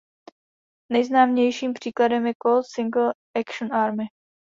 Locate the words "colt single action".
2.43-3.73